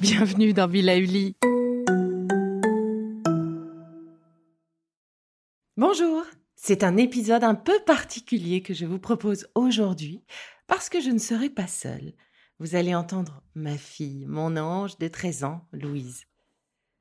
[0.00, 1.36] Bienvenue dans Villa Uli.
[5.76, 6.24] Bonjour
[6.62, 10.22] c'est un épisode un peu particulier que je vous propose aujourd'hui
[10.66, 12.12] parce que je ne serai pas seule.
[12.58, 16.26] Vous allez entendre ma fille, mon ange de 13 ans, Louise.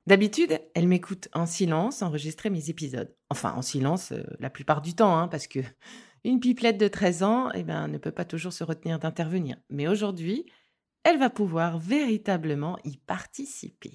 [0.09, 3.15] D'habitude, elle m'écoute en silence enregistrer mes épisodes.
[3.29, 5.59] Enfin, en silence euh, la plupart du temps, hein, parce que
[6.23, 9.57] une pipelette de 13 ans eh ben, ne peut pas toujours se retenir d'intervenir.
[9.69, 10.47] Mais aujourd'hui,
[11.03, 13.93] elle va pouvoir véritablement y participer.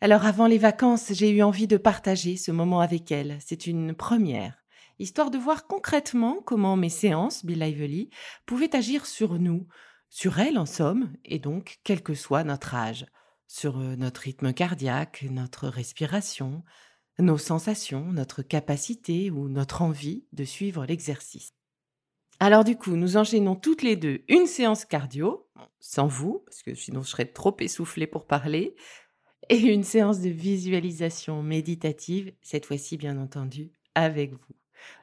[0.00, 3.36] Alors avant les vacances, j'ai eu envie de partager ce moment avec elle.
[3.44, 4.64] C'est une première,
[4.98, 8.08] histoire de voir concrètement comment mes séances, Bill Lively,
[8.46, 9.66] pouvaient agir sur nous,
[10.08, 13.04] sur elle en somme, et donc quel que soit notre âge,
[13.46, 16.64] sur notre rythme cardiaque, notre respiration,
[17.18, 21.54] nos sensations, notre capacité ou notre envie de suivre l'exercice.
[22.40, 26.74] Alors du coup, nous enchaînons toutes les deux une séance cardio, sans vous, parce que
[26.74, 28.74] sinon je serais trop essoufflée pour parler,
[29.48, 34.54] et une séance de visualisation méditative, cette fois-ci bien entendu avec vous.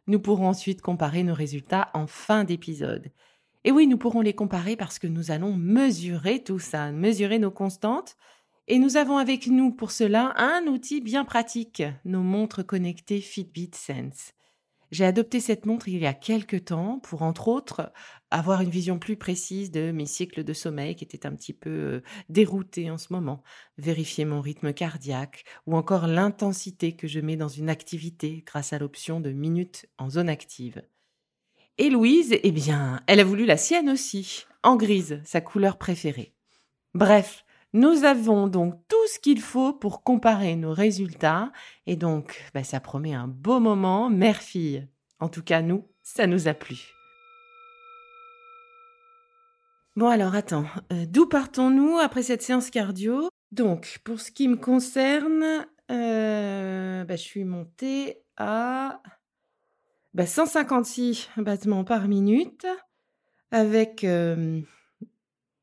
[0.08, 3.12] Nous pourrons ensuite comparer nos résultats en fin d'épisode.
[3.64, 7.52] Et oui, nous pourrons les comparer parce que nous allons mesurer tout ça, mesurer nos
[7.52, 8.16] constantes.
[8.68, 13.72] Et nous avons avec nous pour cela un outil bien pratique, nos montres connectées Fitbit
[13.74, 14.34] Sense.
[14.92, 17.94] J'ai adopté cette montre il y a quelque temps pour, entre autres,
[18.30, 21.70] avoir une vision plus précise de mes cycles de sommeil qui étaient un petit peu
[21.70, 23.42] euh, déroutés en ce moment,
[23.78, 28.80] vérifier mon rythme cardiaque ou encore l'intensité que je mets dans une activité grâce à
[28.80, 30.84] l'option de minutes en zone active.
[31.78, 36.36] Et Louise, eh bien, elle a voulu la sienne aussi, en grise, sa couleur préférée.
[36.94, 41.52] Bref, nous avons donc tout ce qu'il faut pour comparer nos résultats
[41.88, 44.88] et donc bah, ça promet un beau moment mère-fille.
[45.20, 46.78] En tout cas, nous, ça nous a plu.
[49.98, 53.30] Bon alors attends, euh, d'où partons-nous après cette séance cardio?
[53.52, 59.02] Donc pour ce qui me concerne, euh, bah, je suis montée à
[60.18, 62.66] 156 bah, battements par minute
[63.52, 64.62] avec euh,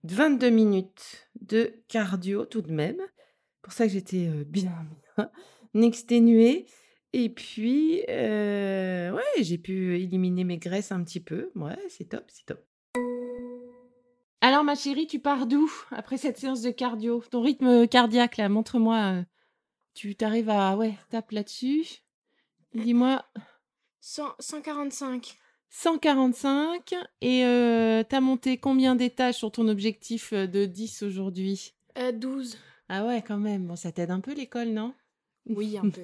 [0.05, 3.01] 22 minutes de cardio tout de même.
[3.63, 4.87] Pour ça que j'étais bien,
[5.75, 6.67] exténuée.
[7.13, 11.51] Et puis, ouais, j'ai pu éliminer mes graisses un petit peu.
[11.55, 12.65] Ouais, c'est top, c'est top.
[14.41, 17.23] Alors, ma chérie, tu pars d'où après cette séance de cardio?
[17.31, 19.25] Ton rythme cardiaque, là, montre-moi.
[19.95, 20.77] Tu t'arrives à.
[20.77, 21.85] Ouais, tape là-dessus.
[22.73, 23.25] Dis-moi.
[24.01, 25.37] 145.
[25.71, 31.75] 145 et euh, t'as monté combien d'étages sur ton objectif euh, de 10 aujourd'hui?
[31.99, 32.57] Euh, 12.
[32.89, 33.67] Ah ouais, quand même.
[33.67, 34.95] Bon, ça t'aide un peu l'école, non?
[35.47, 36.03] Oui, un peu.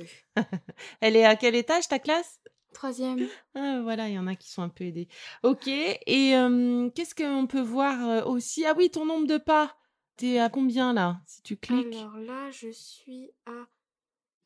[1.01, 2.41] Elle est à quel étage ta classe?
[2.73, 3.29] Troisième.
[3.55, 5.09] Ah, voilà, il y en a qui sont un peu aidés.
[5.45, 8.65] Ok, et euh, qu'est-ce qu'on peut voir aussi?
[8.67, 9.77] Ah oui, ton nombre de pas.
[10.17, 11.95] T'es à combien là Si tu cliques?
[11.95, 13.67] Alors là, je suis à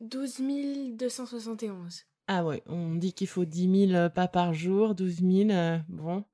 [0.01, 0.41] 12
[0.97, 2.08] 271.
[2.31, 5.51] Ah ouais, on dit qu'il faut 10 000 pas par jour, 12 000.
[5.51, 6.25] Euh, bon,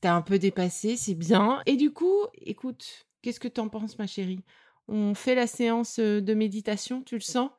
[0.00, 1.60] t'as un peu dépassé, c'est bien.
[1.66, 4.42] Et du coup, écoute, qu'est-ce que t'en penses, ma chérie?
[4.88, 7.50] On fait la séance euh, de méditation, tu le sens?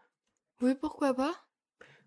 [0.61, 1.35] Oui, pourquoi pas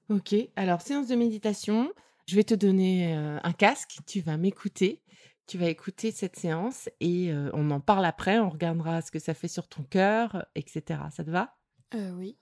[0.08, 1.92] Ok, alors séance de méditation.
[2.26, 5.02] Je vais te donner euh, un casque, tu vas m'écouter.
[5.46, 9.32] Tu vas écouter cette séance et on en parle après, on regardera ce que ça
[9.32, 11.08] fait sur ton cœur, etc.
[11.10, 11.56] Ça te va?
[11.94, 12.36] Euh, Oui.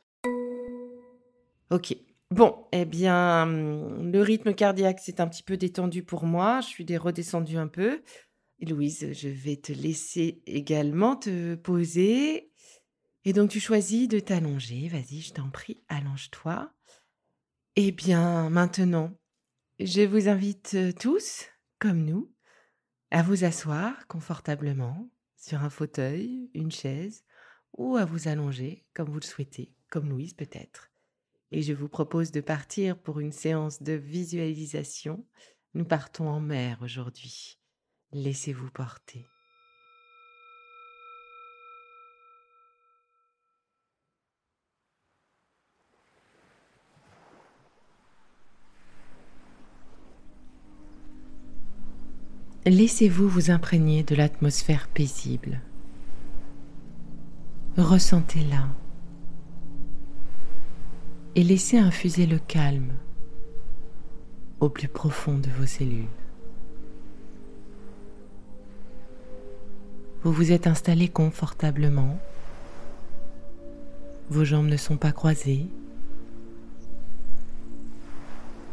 [1.71, 1.97] Ok,
[2.33, 6.61] Bon, eh bien, hum, le rythme cardiaque s'est un petit peu détendu pour moi.
[6.61, 8.03] Je suis redescendue un peu.
[8.61, 12.51] Louise, je vais te laisser également te poser.
[13.25, 14.89] Et donc, tu choisis de t'allonger.
[14.89, 16.73] Vas-y, je t'en prie, allonge-toi.
[17.77, 19.13] Eh bien, maintenant,
[19.79, 21.45] je vous invite euh, tous,
[21.79, 22.33] comme nous,
[23.11, 27.25] à vous asseoir confortablement sur un fauteuil, une chaise
[27.77, 30.91] ou à vous allonger comme vous le souhaitez, comme Louise peut-être.
[31.57, 35.25] Et je vous propose de partir pour une séance de visualisation.
[35.73, 37.57] Nous partons en mer aujourd'hui.
[38.13, 39.25] Laissez-vous porter.
[52.67, 55.63] Laissez-vous vous imprégner de l'atmosphère paisible.
[57.79, 58.69] Ressentez-la
[61.37, 62.95] et laissez infuser le calme
[64.59, 66.07] au plus profond de vos cellules.
[70.23, 72.19] Vous vous êtes installé confortablement.
[74.31, 75.67] Vos jambes ne sont pas croisées.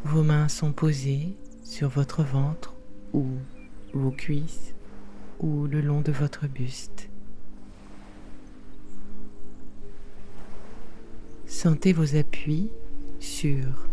[0.05, 1.35] Vos mains sont posées
[1.65, 2.73] sur votre ventre
[3.11, 3.25] ou
[3.93, 4.73] vos cuisses
[5.41, 7.09] ou le long de votre buste.
[11.63, 12.69] Sentez vos appuis
[13.21, 13.87] sur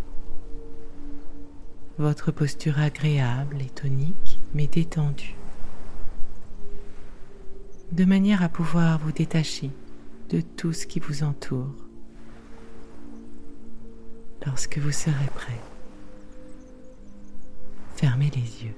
[1.97, 5.37] votre posture agréable et tonique mais détendue,
[7.93, 9.71] de manière à pouvoir vous détacher
[10.31, 11.73] de tout ce qui vous entoure
[14.45, 15.61] lorsque vous serez prêt.
[17.95, 18.75] Fermez les yeux.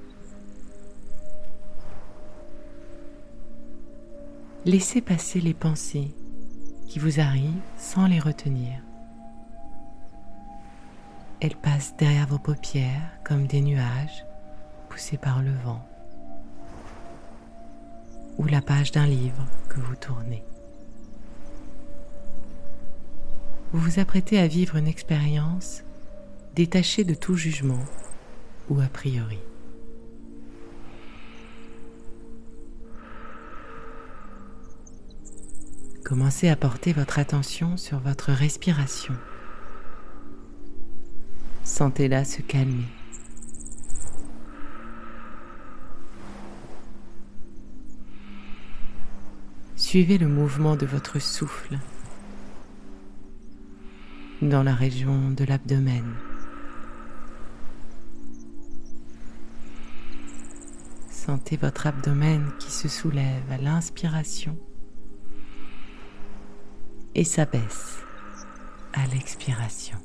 [4.65, 6.11] Laissez passer les pensées
[6.93, 8.79] qui vous arrivent sans les retenir.
[11.41, 14.23] Elles passent derrière vos paupières comme des nuages
[14.89, 15.83] poussés par le vent
[18.37, 20.43] ou la page d'un livre que vous tournez.
[23.71, 25.81] Vous vous apprêtez à vivre une expérience
[26.53, 27.83] détachée de tout jugement
[28.69, 29.39] ou a priori.
[36.13, 39.15] Commencez à porter votre attention sur votre respiration.
[41.63, 42.85] Sentez-la se calmer.
[49.75, 51.79] Suivez le mouvement de votre souffle
[54.43, 56.13] dans la région de l'abdomen.
[61.09, 64.55] Sentez votre abdomen qui se soulève à l'inspiration
[67.15, 67.97] et s'abaisse
[68.93, 69.97] à l'expiration.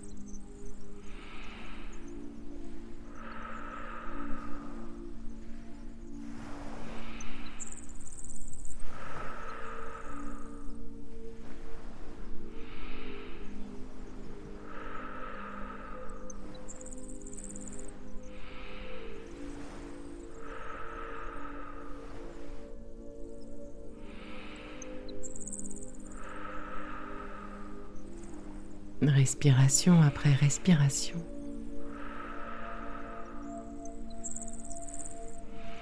[29.08, 31.16] Respiration après respiration.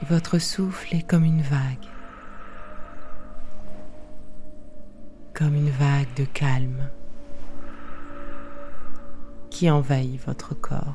[0.08, 1.88] Votre souffle est comme une vague,
[5.34, 6.90] comme une vague de calme
[9.50, 10.94] qui envahit votre corps.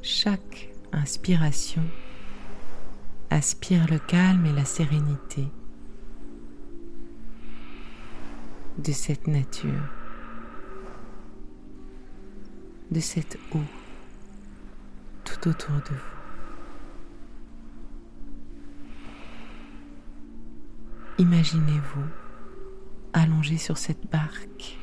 [0.00, 1.82] Chaque inspiration
[3.30, 5.48] aspire le calme et la sérénité
[8.82, 9.88] de cette nature,
[12.90, 13.62] de cette eau
[15.24, 16.12] tout autour de vous.
[21.18, 22.06] Imaginez-vous
[23.12, 24.78] allongé sur cette barque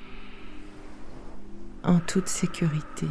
[1.84, 3.08] en toute sécurité.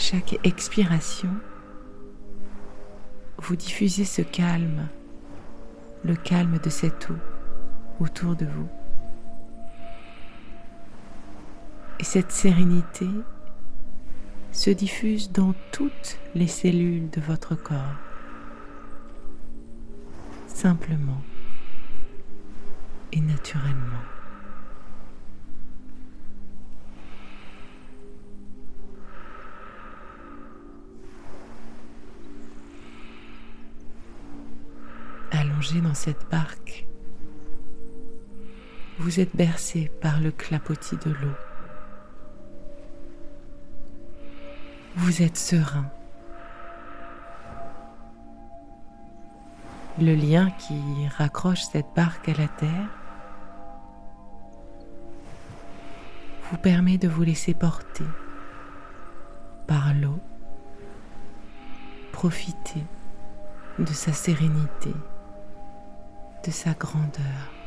[0.00, 1.30] Chaque expiration,
[3.36, 4.88] vous diffusez ce calme,
[6.04, 7.16] le calme de cette eau
[8.00, 8.68] autour de vous.
[11.98, 13.06] Et cette sérénité
[14.52, 17.98] se diffuse dans toutes les cellules de votre corps,
[20.46, 21.20] simplement
[23.12, 24.09] et naturellement.
[35.82, 36.86] Dans cette barque,
[38.98, 41.34] vous êtes bercé par le clapotis de l'eau.
[44.96, 45.86] Vous êtes serein.
[49.98, 52.88] Le lien qui raccroche cette barque à la terre
[56.50, 58.04] vous permet de vous laisser porter
[59.66, 60.18] par l'eau.
[62.12, 62.84] Profitez
[63.78, 64.92] de sa sérénité,
[66.44, 67.60] de sa grandeur.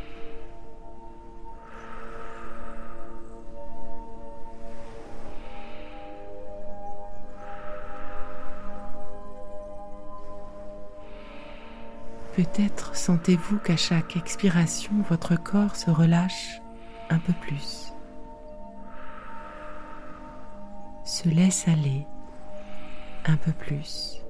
[12.35, 16.61] Peut-être sentez-vous qu'à chaque expiration, votre corps se relâche
[17.11, 17.93] un peu plus,
[21.05, 22.07] se laisse aller
[23.25, 24.22] un peu plus.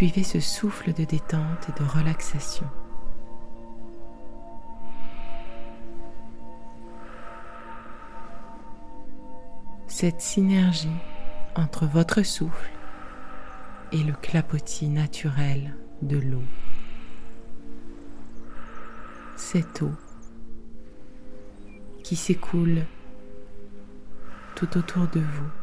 [0.00, 2.66] Suivez ce souffle de détente et de relaxation.
[9.88, 10.88] Cette synergie
[11.54, 12.70] entre votre souffle
[13.92, 16.44] et le clapotis naturel de l'eau.
[19.36, 19.92] Cette eau
[22.02, 22.86] qui s'écoule
[24.54, 25.59] tout autour de vous.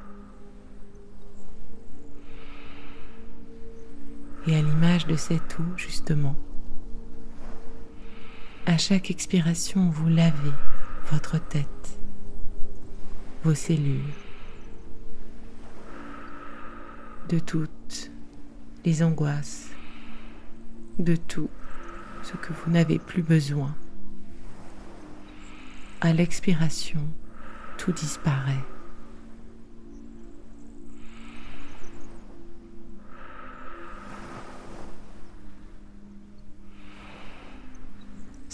[4.47, 6.37] Et à l'image de cette eau, justement,
[8.65, 10.53] à chaque expiration, vous lavez
[11.11, 11.99] votre tête,
[13.43, 14.13] vos cellules,
[17.27, 18.09] de toutes
[18.85, 19.69] les angoisses,
[20.97, 21.49] de tout
[22.23, 23.75] ce que vous n'avez plus besoin.
[25.99, 27.01] À l'expiration,
[27.77, 28.63] tout disparaît.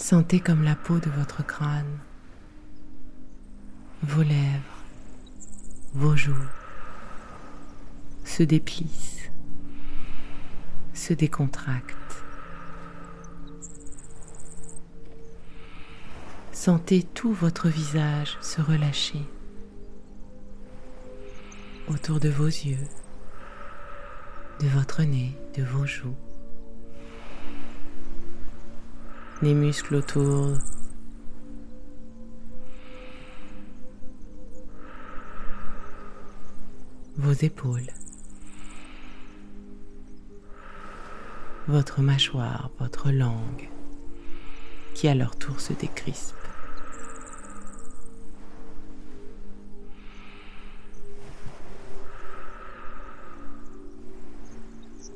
[0.06, 1.98] Sentez comme la peau de votre crâne,
[4.02, 4.82] vos lèvres,
[5.94, 6.34] vos joues
[8.22, 9.30] se déplissent,
[10.92, 12.22] se décontractent.
[16.52, 19.22] Sentez tout votre visage se relâcher
[21.88, 22.86] autour de vos yeux,
[24.60, 26.14] de votre nez, de vos joues.
[29.42, 30.52] Les muscles autour
[37.16, 37.92] vos épaules.
[41.66, 43.68] votre mâchoire, votre langue,
[44.94, 46.36] qui à leur tour se décrispe.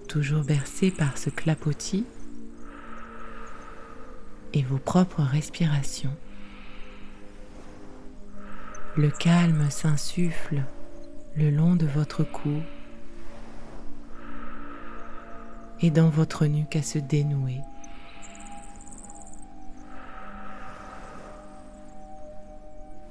[0.08, 2.06] Toujours bercé par ce clapotis
[4.52, 6.16] et vos propres respirations,
[8.96, 10.62] le calme s'insuffle
[11.36, 12.62] le long de votre cou
[15.80, 17.60] et dans votre nuque à se dénouer.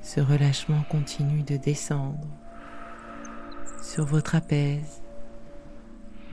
[0.02, 2.28] Ce relâchement continue de descendre
[3.82, 5.02] sur votre trapèze,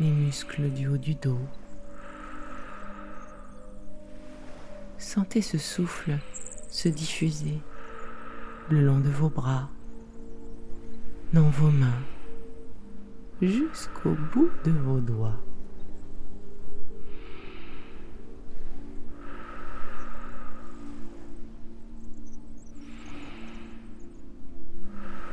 [0.00, 1.38] les muscles du haut du dos.
[5.14, 6.18] Sentez ce souffle
[6.68, 7.60] se diffuser
[8.68, 9.70] le long de vos bras,
[11.32, 12.02] dans vos mains,
[13.40, 15.40] jusqu'au bout de vos doigts.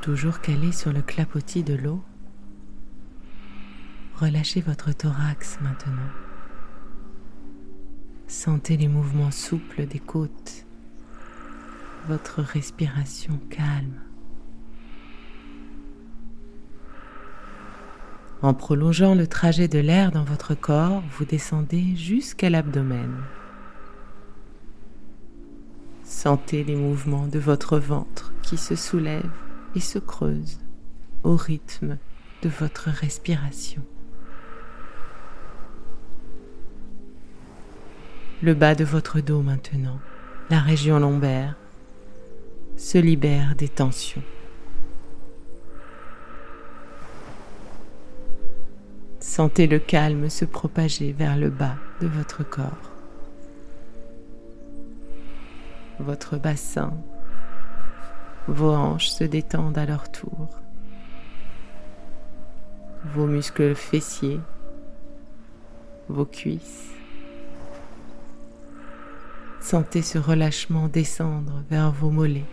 [0.02, 2.04] toujours calé sur le clapotis de l'eau,
[4.16, 6.31] relâchez votre thorax maintenant.
[8.32, 10.66] Sentez les mouvements souples des côtes,
[12.08, 14.00] votre respiration calme.
[18.42, 23.12] En prolongeant le trajet de l'air dans votre corps, vous descendez jusqu'à l'abdomen.
[26.06, 29.30] Sentez les mouvements de votre ventre qui se soulève
[29.76, 30.62] et se creuse
[31.24, 31.98] au rythme
[32.44, 33.84] de votre respiration.
[38.44, 40.00] Le bas de votre dos maintenant,
[40.50, 41.56] la région lombaire,
[42.76, 44.24] se libère des tensions.
[49.20, 52.92] Sentez le calme se propager vers le bas de votre corps.
[56.00, 56.94] Votre bassin
[58.48, 60.50] vos hanches se détendent à leur tour.
[63.14, 64.40] Vos muscles fessiers,
[66.10, 66.91] vos cuisses.
[69.72, 72.50] Sentez ce relâchement descendre vers vos mollets,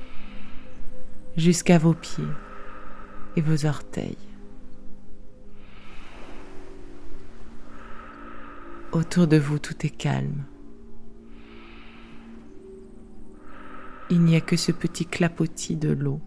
[1.36, 2.22] jusqu'à vos pieds
[3.34, 4.16] et vos orteils.
[8.92, 10.44] Autour de vous, tout est calme.
[14.10, 16.20] Il n'y a que ce petit clapotis de l'eau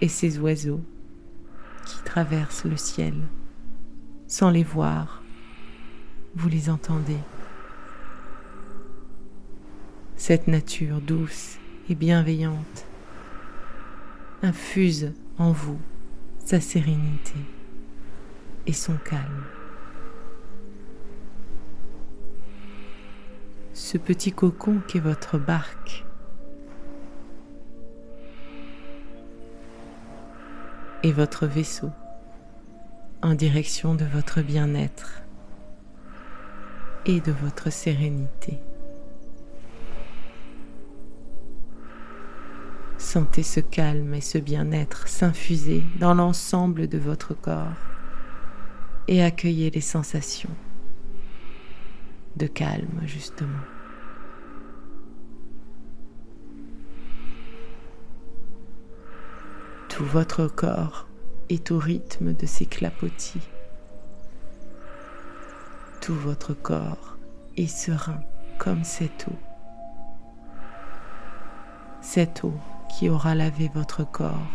[0.00, 0.82] et ces oiseaux
[1.86, 3.14] qui traversent le ciel.
[4.26, 5.22] Sans les voir,
[6.34, 7.20] vous les entendez.
[10.26, 11.58] Cette nature douce
[11.90, 12.86] et bienveillante
[14.42, 15.78] infuse en vous
[16.42, 17.34] sa sérénité
[18.66, 19.44] et son calme.
[23.74, 26.06] Ce petit cocon qu'est votre barque
[31.02, 31.90] et votre vaisseau
[33.20, 35.20] en direction de votre bien-être
[37.04, 38.58] et de votre sérénité.
[43.14, 47.78] Sentez ce calme et ce bien-être s'infuser dans l'ensemble de votre corps
[49.06, 50.50] et accueillez les sensations
[52.34, 53.62] de calme justement.
[59.88, 61.06] Tout votre corps
[61.50, 63.48] est au rythme de ces clapotis.
[66.00, 67.16] Tout votre corps
[67.56, 68.22] est serein
[68.58, 69.38] comme cette eau.
[72.00, 72.54] Cette eau
[72.94, 74.46] qui aura lavé votre corps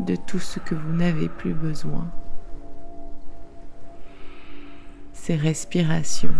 [0.00, 2.06] de tout ce que vous n'avez plus besoin.
[5.12, 6.34] Ces respirations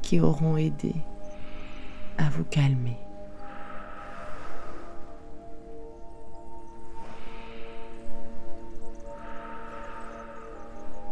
[0.00, 0.94] qui auront aidé
[2.18, 2.98] à vous calmer.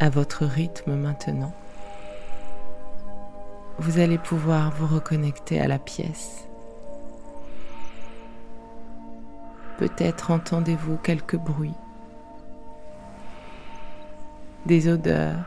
[0.01, 1.53] à votre rythme maintenant.
[3.79, 6.45] Vous allez pouvoir vous reconnecter à la pièce.
[9.77, 11.73] Peut-être entendez-vous quelques bruits,
[14.65, 15.43] des odeurs,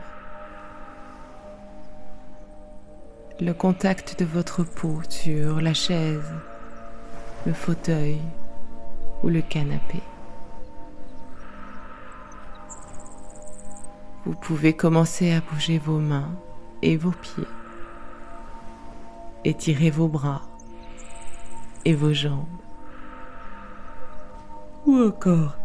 [3.39, 6.31] le contact de votre peau sur la chaise,
[7.45, 8.19] le fauteuil
[9.23, 10.01] ou le canapé.
[14.25, 16.29] Vous pouvez commencer à bouger vos mains
[16.81, 17.47] et vos pieds.
[19.43, 20.43] Étirez vos bras
[21.85, 22.45] et vos jambes.
[24.89, 25.55] Ou encore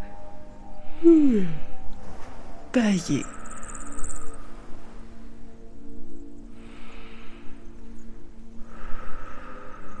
[2.71, 3.25] bailler.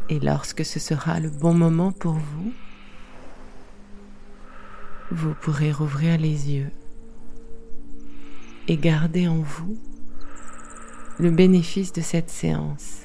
[0.09, 2.53] Et lorsque ce sera le bon moment pour vous,
[5.09, 6.69] vous pourrez rouvrir les yeux
[8.67, 9.75] et gardez en vous
[11.17, 13.04] le bénéfice de cette séance.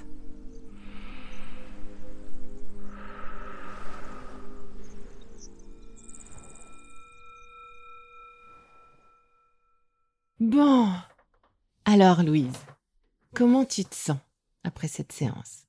[11.90, 12.57] Alors Louise,
[13.35, 14.18] comment tu te sens
[14.62, 15.66] après cette séance?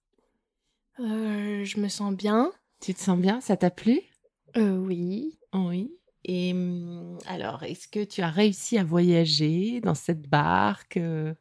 [0.99, 2.51] Euh, Je me sens bien.
[2.79, 3.41] Tu te sens bien?
[3.41, 3.99] Ça t'a plu?
[4.55, 5.39] Euh, Oui.
[5.53, 5.91] Oui.
[6.23, 11.33] Et mmh, alors, est-ce que tu as réussi à voyager dans cette barque euh?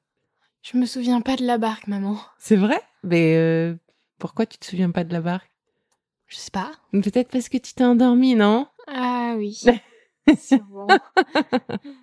[0.62, 2.18] Je me souviens pas de la barque, maman.
[2.38, 2.80] C'est vrai?
[3.02, 3.74] Mais euh,
[4.18, 5.50] pourquoi tu te souviens pas de la barque?
[6.26, 6.72] Je sais pas.
[6.92, 8.66] Peut-être parce que tu t'es endormie, non?
[8.86, 9.60] Ah oui.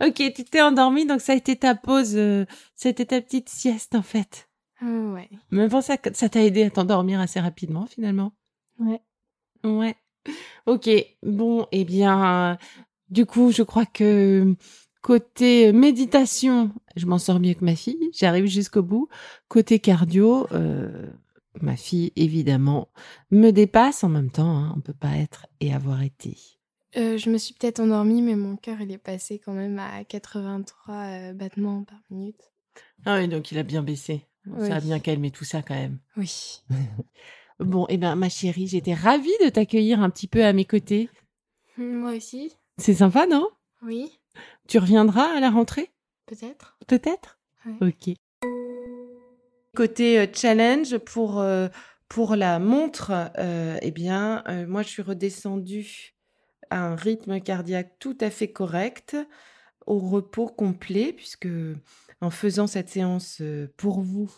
[0.00, 3.94] ok, tu t'es endormie, donc ça a été ta pause, euh, c'était ta petite sieste
[3.94, 4.48] en fait.
[4.82, 5.28] ouais.
[5.50, 8.32] Mais bon, ça t'a aidé à t'endormir assez rapidement finalement.
[8.78, 9.00] Ouais.
[9.64, 9.96] Ouais.
[10.66, 10.88] Ok,
[11.22, 12.58] bon, eh bien,
[13.08, 14.54] du coup, je crois que
[15.02, 19.08] côté méditation, je m'en sors mieux que ma fille, j'arrive jusqu'au bout.
[19.48, 21.10] Côté cardio, euh,
[21.60, 22.88] ma fille, évidemment,
[23.30, 26.36] me dépasse en même temps, hein, on peut pas être et avoir été.
[26.96, 30.04] Euh, je me suis peut-être endormie, mais mon cœur, il est passé quand même à
[30.04, 32.52] 83 euh, battements par minute.
[33.04, 34.26] Ah oui, donc il a bien baissé.
[34.58, 35.98] Ça a bien calmé tout ça quand même.
[36.16, 36.62] Oui.
[37.60, 41.10] Bon, eh bien, ma chérie, j'étais ravie de t'accueillir un petit peu à mes côtés.
[41.76, 42.56] Moi aussi.
[42.78, 43.50] C'est sympa, non?
[43.82, 44.18] Oui.
[44.66, 45.90] Tu reviendras à la rentrée?
[46.24, 46.78] Peut-être.
[46.86, 47.38] Peut-être?
[47.82, 48.14] Ok.
[49.76, 51.68] Côté euh, challenge pour, euh,
[52.08, 56.14] pour la montre, euh, eh bien, moi, je suis redescendue
[56.70, 59.16] à un rythme cardiaque tout à fait correct,
[59.86, 61.48] au repos complet, puisque
[62.20, 63.42] en faisant cette séance
[63.76, 64.30] pour vous,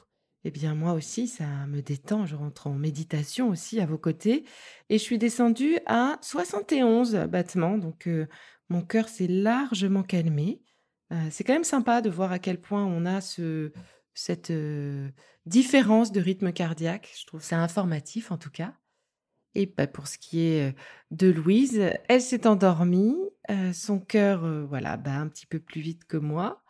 [0.44, 2.26] eh bien moi aussi, ça me détend.
[2.26, 4.44] Je rentre en méditation aussi à vos côtés.
[4.88, 7.78] Et je suis descendue à 71 battements.
[7.78, 8.26] Donc euh,
[8.68, 10.62] mon cœur s'est largement calmé.
[11.12, 13.72] Euh, c'est quand même sympa de voir à quel point on a ce,
[14.14, 15.08] cette euh,
[15.46, 17.12] différence de rythme cardiaque.
[17.18, 18.74] Je trouve ça informatif en tout cas.
[19.54, 20.74] Et bah, pour ce qui est
[21.10, 23.16] de Louise, elle s'est endormie.
[23.72, 26.62] son cœur, voilà, bat un petit peu plus vite que moi.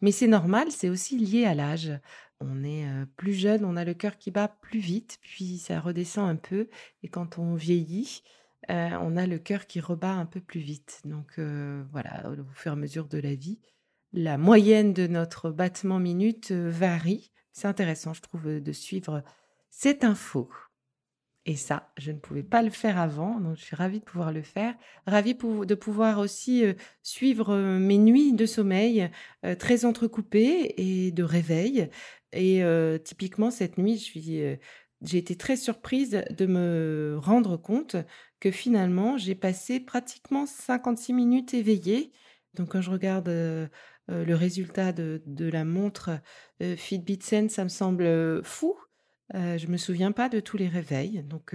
[0.00, 1.92] Mais c'est normal, c'est aussi lié à l'âge.
[2.40, 6.28] On est plus jeune, on a le cœur qui bat plus vite, puis ça redescend
[6.28, 6.68] un peu.
[7.02, 8.22] Et quand on vieillit,
[8.68, 11.00] on a le cœur qui rebat un peu plus vite.
[11.04, 11.40] Donc
[11.90, 13.58] voilà, au fur et à mesure de la vie,
[14.12, 17.32] la moyenne de notre battement minute varie.
[17.52, 19.24] C'est intéressant, je trouve, de suivre
[19.68, 20.48] cette info.
[21.46, 24.32] Et ça, je ne pouvais pas le faire avant, donc je suis ravie de pouvoir
[24.32, 24.74] le faire.
[25.06, 26.62] Ravie de pouvoir aussi
[27.02, 29.10] suivre mes nuits de sommeil
[29.58, 31.88] très entrecoupées et de réveil.
[32.32, 32.62] Et
[33.02, 33.96] typiquement, cette nuit,
[35.00, 37.96] j'ai été très surprise de me rendre compte
[38.40, 42.12] que finalement, j'ai passé pratiquement 56 minutes éveillée.
[42.52, 46.10] Donc quand je regarde le résultat de, de la montre
[46.76, 48.76] Fitbit Sense, ça me semble fou
[49.34, 51.22] je me souviens pas de tous les réveils.
[51.24, 51.54] Donc,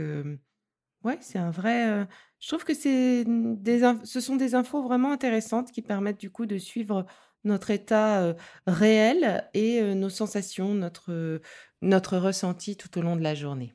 [1.03, 2.07] ouais, c'est un vrai.
[2.39, 6.45] je trouve que c'est des ce sont des infos vraiment intéressantes qui permettent du coup
[6.45, 7.05] de suivre
[7.43, 8.35] notre état
[8.67, 11.41] réel et nos sensations, notre,
[11.81, 13.73] notre ressenti tout au long de la journée.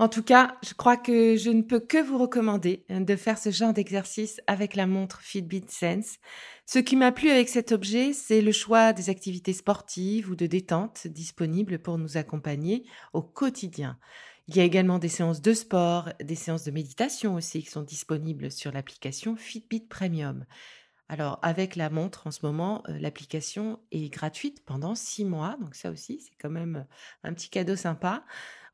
[0.00, 3.36] En tout cas, je crois que je ne peux que vous recommander hein, de faire
[3.36, 6.16] ce genre d'exercice avec la montre Fitbit Sense.
[6.64, 10.46] Ce qui m'a plu avec cet objet, c'est le choix des activités sportives ou de
[10.46, 13.98] détente disponibles pour nous accompagner au quotidien.
[14.48, 17.82] Il y a également des séances de sport, des séances de méditation aussi qui sont
[17.82, 20.46] disponibles sur l'application Fitbit Premium.
[21.10, 25.74] Alors avec la montre en ce moment, euh, l'application est gratuite pendant six mois, donc
[25.74, 26.86] ça aussi c'est quand même
[27.22, 28.24] un petit cadeau sympa.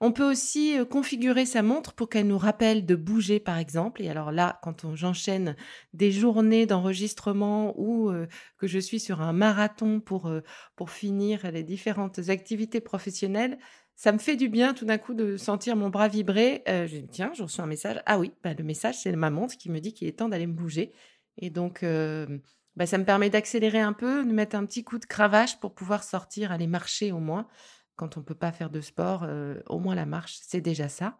[0.00, 4.02] On peut aussi configurer sa montre pour qu'elle nous rappelle de bouger, par exemple.
[4.02, 5.56] Et alors là, quand j'enchaîne
[5.94, 8.12] des journées d'enregistrement ou
[8.58, 10.30] que je suis sur un marathon pour,
[10.76, 13.58] pour finir les différentes activités professionnelles,
[13.94, 16.62] ça me fait du bien tout d'un coup de sentir mon bras vibrer.
[17.10, 18.02] tiens, je reçois un message.
[18.04, 20.46] Ah oui, bah, le message, c'est ma montre qui me dit qu'il est temps d'aller
[20.46, 20.92] me bouger.
[21.38, 21.82] Et donc,
[22.76, 25.74] bah, ça me permet d'accélérer un peu, de mettre un petit coup de cravache pour
[25.74, 27.48] pouvoir sortir, aller marcher au moins
[27.96, 29.26] quand on ne peut pas faire de sport,
[29.68, 31.18] au moins la marche, c'est déjà ça.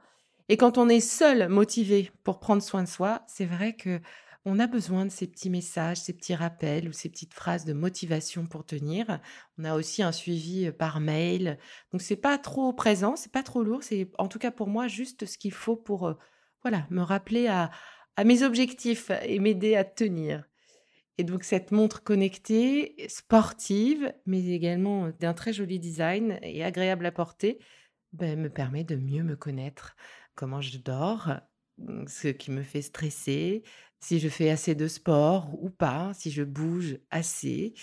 [0.48, 4.00] Et quand on est seul motivé pour prendre soin de soi, c'est vrai que
[4.48, 7.72] on a besoin de ces petits messages, ces petits rappels ou ces petites phrases de
[7.72, 9.20] motivation pour tenir.
[9.58, 11.58] On a aussi un suivi par mail.
[11.90, 14.86] Donc c'est pas trop présent, c'est pas trop lourd, c'est en tout cas pour moi
[14.86, 16.14] juste ce qu'il faut pour
[16.62, 17.70] voilà, me rappeler à
[18.24, 20.44] mes objectifs et m'aider à tenir.
[21.18, 27.12] Et donc cette montre connectée, sportive, mais également d'un très joli design et agréable à
[27.12, 27.58] porter,
[28.12, 29.96] ben, me permet de mieux me connaître.
[30.34, 31.32] Comment je dors,
[31.78, 33.62] mmh, ce qui me fait stresser,
[34.00, 37.74] si je fais assez de sport ou pas, si je bouge assez.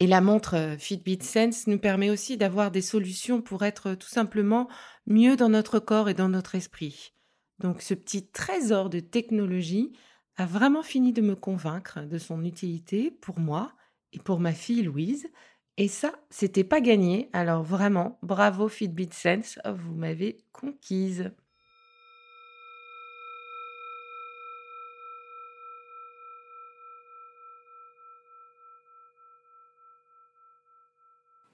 [0.00, 4.68] Et la montre Fitbit Sense nous permet aussi d'avoir des solutions pour être tout simplement
[5.06, 7.14] mieux dans notre corps et dans notre esprit.
[7.60, 9.92] Donc ce petit trésor de technologie
[10.36, 13.72] a vraiment fini de me convaincre de son utilité pour moi
[14.12, 15.28] et pour ma fille Louise.
[15.76, 17.30] Et ça, c'était pas gagné.
[17.32, 21.32] Alors vraiment, bravo Fitbit Sense, vous m'avez conquise.